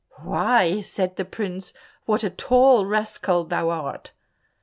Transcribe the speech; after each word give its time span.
"Why," 0.23 0.81
said 0.81 1.15
the 1.15 1.25
prince, 1.25 1.73
"what 2.07 2.23
a 2.23 2.31
tall 2.31 2.87
rascal 2.87 3.43
thou 3.43 3.69
art!" 3.69 4.13